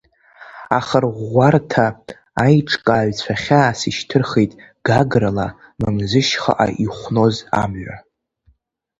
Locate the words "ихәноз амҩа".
6.83-7.95